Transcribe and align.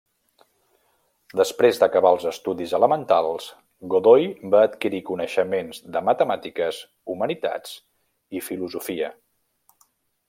Després 1.41 1.81
d'acabar 1.83 2.11
els 2.15 2.25
estudis 2.31 2.73
elementals, 2.77 3.45
Godoy 3.93 4.25
va 4.55 4.63
adquirir 4.69 5.03
coneixements 5.11 5.83
de 5.97 6.03
matemàtiques, 6.09 6.81
humanitats 7.15 7.77
i 8.39 8.43
filosofia. 8.49 9.13